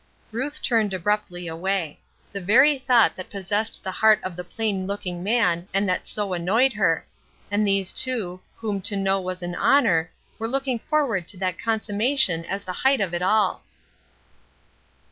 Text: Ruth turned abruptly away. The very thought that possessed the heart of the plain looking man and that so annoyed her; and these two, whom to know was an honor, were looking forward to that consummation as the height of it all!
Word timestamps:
Ruth 0.31 0.63
turned 0.63 0.95
abruptly 0.95 1.47
away. 1.47 1.99
The 2.31 2.41
very 2.41 2.79
thought 2.79 3.15
that 3.15 3.29
possessed 3.29 3.83
the 3.83 3.91
heart 3.91 4.19
of 4.23 4.35
the 4.35 4.43
plain 4.43 4.87
looking 4.87 5.21
man 5.21 5.67
and 5.75 5.87
that 5.87 6.07
so 6.07 6.33
annoyed 6.33 6.73
her; 6.73 7.05
and 7.51 7.67
these 7.67 7.93
two, 7.93 8.41
whom 8.55 8.81
to 8.81 8.95
know 8.95 9.21
was 9.21 9.43
an 9.43 9.53
honor, 9.53 10.09
were 10.39 10.47
looking 10.47 10.79
forward 10.79 11.27
to 11.27 11.37
that 11.37 11.59
consummation 11.59 12.43
as 12.45 12.63
the 12.63 12.73
height 12.81 12.99
of 12.99 13.13
it 13.13 13.21
all! 13.21 13.61